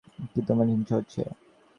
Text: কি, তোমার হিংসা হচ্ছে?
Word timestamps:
কি, 0.31 0.39
তোমার 0.47 0.67
হিংসা 0.67 0.93
হচ্ছে? 0.97 1.21